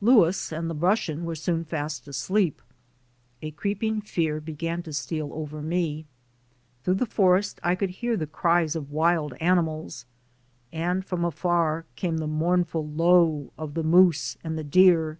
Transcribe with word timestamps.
Louis 0.00 0.52
and 0.52 0.70
the 0.70 0.76
Russian 0.76 1.24
were 1.24 1.34
soon 1.34 1.64
fast 1.64 2.06
asleep. 2.06 2.62
A 3.42 3.50
creeping 3.50 4.00
fear 4.00 4.40
began 4.40 4.80
to 4.84 4.92
steal 4.92 5.30
over 5.32 5.60
me. 5.60 6.06
Through 6.84 6.94
the 6.94 7.04
forest 7.04 7.58
I 7.64 7.74
could 7.74 7.90
hear 7.90 8.16
the 8.16 8.28
cries 8.28 8.76
of 8.76 8.92
wild 8.92 9.32
90 9.32 9.34
THE 9.34 9.34
SOUL 9.34 9.34
OF 9.34 9.38
AN 9.40 9.42
IMMIGRANT 9.42 9.58
animals, 9.82 10.06
and 10.72 11.04
from 11.04 11.24
afar 11.24 11.84
came 11.96 12.18
the 12.18 12.28
mournful 12.28 12.86
low 12.90 13.50
oi 13.58 13.66
the 13.66 13.82
moose 13.82 14.36
and 14.44 14.56
the 14.56 14.62
deer. 14.62 15.18